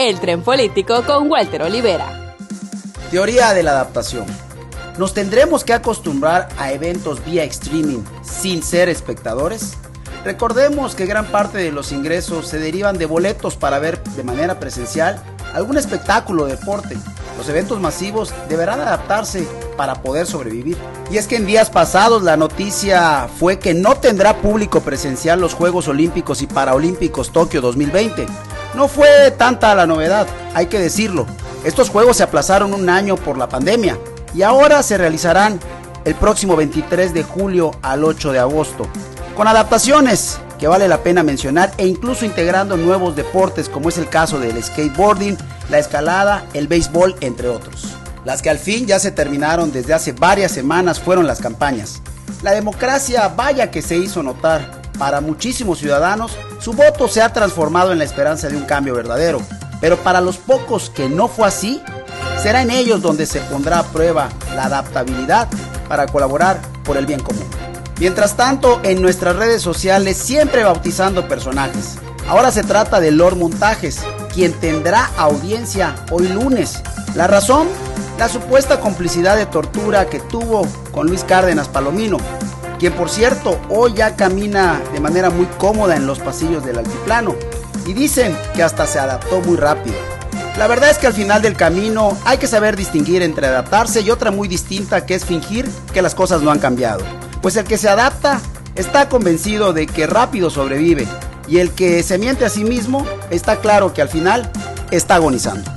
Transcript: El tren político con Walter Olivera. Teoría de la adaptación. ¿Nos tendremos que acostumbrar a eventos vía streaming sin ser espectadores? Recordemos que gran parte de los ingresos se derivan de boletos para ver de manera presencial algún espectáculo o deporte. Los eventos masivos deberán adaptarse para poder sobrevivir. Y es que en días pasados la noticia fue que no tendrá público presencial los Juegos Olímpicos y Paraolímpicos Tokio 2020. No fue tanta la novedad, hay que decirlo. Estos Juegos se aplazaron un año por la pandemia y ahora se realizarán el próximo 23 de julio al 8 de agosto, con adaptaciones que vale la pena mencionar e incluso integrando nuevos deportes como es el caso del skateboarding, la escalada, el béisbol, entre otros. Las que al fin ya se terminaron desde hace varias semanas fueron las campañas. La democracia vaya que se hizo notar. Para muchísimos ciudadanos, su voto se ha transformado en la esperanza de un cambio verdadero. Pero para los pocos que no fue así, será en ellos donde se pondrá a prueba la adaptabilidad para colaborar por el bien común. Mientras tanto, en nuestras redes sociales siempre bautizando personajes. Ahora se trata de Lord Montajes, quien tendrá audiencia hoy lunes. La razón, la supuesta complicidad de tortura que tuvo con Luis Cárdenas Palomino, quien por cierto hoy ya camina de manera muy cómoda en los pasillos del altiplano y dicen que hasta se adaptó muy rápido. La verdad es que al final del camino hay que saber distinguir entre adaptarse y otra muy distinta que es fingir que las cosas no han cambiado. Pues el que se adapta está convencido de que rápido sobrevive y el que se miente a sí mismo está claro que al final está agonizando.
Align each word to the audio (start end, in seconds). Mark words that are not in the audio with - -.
El 0.00 0.18
tren 0.18 0.40
político 0.40 1.02
con 1.04 1.30
Walter 1.30 1.60
Olivera. 1.60 2.34
Teoría 3.10 3.52
de 3.52 3.62
la 3.62 3.72
adaptación. 3.72 4.24
¿Nos 4.96 5.12
tendremos 5.12 5.62
que 5.62 5.74
acostumbrar 5.74 6.48
a 6.56 6.72
eventos 6.72 7.22
vía 7.22 7.44
streaming 7.44 8.02
sin 8.22 8.62
ser 8.62 8.88
espectadores? 8.88 9.74
Recordemos 10.24 10.94
que 10.94 11.04
gran 11.04 11.26
parte 11.26 11.58
de 11.58 11.70
los 11.70 11.92
ingresos 11.92 12.48
se 12.48 12.58
derivan 12.58 12.96
de 12.96 13.04
boletos 13.04 13.56
para 13.56 13.78
ver 13.78 14.02
de 14.02 14.24
manera 14.24 14.58
presencial 14.58 15.22
algún 15.52 15.76
espectáculo 15.76 16.44
o 16.44 16.46
deporte. 16.46 16.96
Los 17.36 17.50
eventos 17.50 17.78
masivos 17.78 18.32
deberán 18.48 18.80
adaptarse 18.80 19.46
para 19.76 19.96
poder 19.96 20.26
sobrevivir. 20.26 20.78
Y 21.10 21.18
es 21.18 21.26
que 21.26 21.36
en 21.36 21.44
días 21.44 21.68
pasados 21.68 22.22
la 22.22 22.38
noticia 22.38 23.28
fue 23.38 23.58
que 23.58 23.74
no 23.74 23.96
tendrá 23.96 24.38
público 24.38 24.80
presencial 24.80 25.42
los 25.42 25.52
Juegos 25.52 25.88
Olímpicos 25.88 26.40
y 26.40 26.46
Paraolímpicos 26.46 27.32
Tokio 27.32 27.60
2020. 27.60 28.26
No 28.74 28.88
fue 28.88 29.30
tanta 29.32 29.74
la 29.74 29.86
novedad, 29.86 30.26
hay 30.54 30.66
que 30.66 30.78
decirlo. 30.78 31.26
Estos 31.64 31.90
Juegos 31.90 32.18
se 32.18 32.22
aplazaron 32.22 32.72
un 32.72 32.88
año 32.88 33.16
por 33.16 33.36
la 33.36 33.48
pandemia 33.48 33.98
y 34.34 34.42
ahora 34.42 34.82
se 34.82 34.96
realizarán 34.96 35.58
el 36.04 36.14
próximo 36.14 36.56
23 36.56 37.12
de 37.12 37.22
julio 37.22 37.72
al 37.82 38.04
8 38.04 38.32
de 38.32 38.38
agosto, 38.38 38.86
con 39.36 39.48
adaptaciones 39.48 40.38
que 40.58 40.68
vale 40.68 40.88
la 40.88 41.02
pena 41.02 41.22
mencionar 41.22 41.72
e 41.78 41.86
incluso 41.86 42.24
integrando 42.24 42.76
nuevos 42.76 43.16
deportes 43.16 43.68
como 43.68 43.88
es 43.88 43.98
el 43.98 44.08
caso 44.08 44.38
del 44.38 44.62
skateboarding, 44.62 45.36
la 45.70 45.78
escalada, 45.78 46.44
el 46.54 46.68
béisbol, 46.68 47.16
entre 47.20 47.48
otros. 47.48 47.96
Las 48.24 48.42
que 48.42 48.50
al 48.50 48.58
fin 48.58 48.86
ya 48.86 48.98
se 48.98 49.10
terminaron 49.10 49.72
desde 49.72 49.94
hace 49.94 50.12
varias 50.12 50.52
semanas 50.52 51.00
fueron 51.00 51.26
las 51.26 51.40
campañas. 51.40 52.02
La 52.42 52.52
democracia 52.52 53.28
vaya 53.28 53.70
que 53.70 53.80
se 53.80 53.96
hizo 53.96 54.22
notar. 54.22 54.79
Para 55.00 55.22
muchísimos 55.22 55.78
ciudadanos, 55.78 56.32
su 56.58 56.74
voto 56.74 57.08
se 57.08 57.22
ha 57.22 57.32
transformado 57.32 57.90
en 57.90 57.96
la 57.96 58.04
esperanza 58.04 58.48
de 58.50 58.56
un 58.58 58.64
cambio 58.64 58.94
verdadero. 58.94 59.40
Pero 59.80 59.96
para 59.96 60.20
los 60.20 60.36
pocos 60.36 60.90
que 60.90 61.08
no 61.08 61.26
fue 61.26 61.48
así, 61.48 61.80
será 62.42 62.60
en 62.60 62.70
ellos 62.70 63.00
donde 63.00 63.24
se 63.24 63.40
pondrá 63.40 63.78
a 63.78 63.84
prueba 63.84 64.28
la 64.54 64.66
adaptabilidad 64.66 65.48
para 65.88 66.06
colaborar 66.06 66.60
por 66.84 66.98
el 66.98 67.06
bien 67.06 67.20
común. 67.20 67.46
Mientras 67.98 68.36
tanto, 68.36 68.78
en 68.82 69.00
nuestras 69.00 69.36
redes 69.36 69.62
sociales 69.62 70.18
siempre 70.18 70.64
bautizando 70.64 71.26
personajes. 71.26 71.96
Ahora 72.28 72.52
se 72.52 72.62
trata 72.62 73.00
de 73.00 73.10
Lord 73.10 73.36
Montajes, 73.36 74.00
quien 74.34 74.52
tendrá 74.52 75.10
audiencia 75.16 75.96
hoy 76.10 76.28
lunes. 76.28 76.82
La 77.14 77.26
razón, 77.26 77.68
la 78.18 78.28
supuesta 78.28 78.80
complicidad 78.80 79.38
de 79.38 79.46
tortura 79.46 80.10
que 80.10 80.20
tuvo 80.20 80.68
con 80.92 81.06
Luis 81.06 81.24
Cárdenas 81.24 81.68
Palomino, 81.68 82.18
quien 82.80 82.94
por 82.94 83.10
cierto 83.10 83.60
hoy 83.68 83.92
ya 83.92 84.16
camina 84.16 84.80
de 84.92 85.00
manera 85.00 85.28
muy 85.28 85.44
cómoda 85.58 85.96
en 85.96 86.06
los 86.06 86.18
pasillos 86.18 86.64
del 86.64 86.78
altiplano 86.78 87.36
y 87.86 87.92
dicen 87.92 88.34
que 88.54 88.62
hasta 88.62 88.86
se 88.86 88.98
adaptó 88.98 89.40
muy 89.42 89.58
rápido. 89.58 89.96
La 90.56 90.66
verdad 90.66 90.90
es 90.90 90.98
que 90.98 91.06
al 91.06 91.12
final 91.12 91.42
del 91.42 91.56
camino 91.56 92.16
hay 92.24 92.38
que 92.38 92.46
saber 92.46 92.76
distinguir 92.76 93.22
entre 93.22 93.46
adaptarse 93.46 94.00
y 94.00 94.10
otra 94.10 94.30
muy 94.30 94.48
distinta 94.48 95.04
que 95.04 95.14
es 95.14 95.26
fingir 95.26 95.68
que 95.92 96.02
las 96.02 96.14
cosas 96.14 96.40
no 96.40 96.50
han 96.50 96.58
cambiado. 96.58 97.04
Pues 97.42 97.56
el 97.56 97.64
que 97.64 97.78
se 97.78 97.88
adapta 97.88 98.40
está 98.74 99.10
convencido 99.10 99.74
de 99.74 99.86
que 99.86 100.06
rápido 100.06 100.48
sobrevive 100.48 101.06
y 101.46 101.58
el 101.58 101.72
que 101.72 102.02
se 102.02 102.16
miente 102.16 102.46
a 102.46 102.50
sí 102.50 102.64
mismo 102.64 103.06
está 103.28 103.56
claro 103.56 103.92
que 103.92 104.00
al 104.00 104.08
final 104.08 104.50
está 104.90 105.16
agonizando. 105.16 105.70